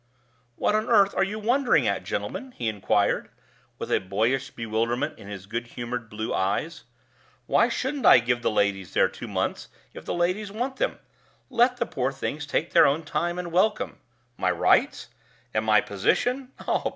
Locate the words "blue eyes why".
6.09-7.69